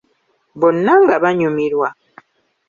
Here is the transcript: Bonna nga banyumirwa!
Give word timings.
Bonna 0.59 0.93
nga 1.03 1.15
banyumirwa! 1.23 1.87